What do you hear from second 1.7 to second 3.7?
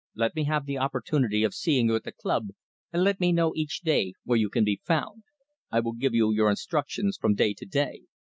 you at the club, and let me know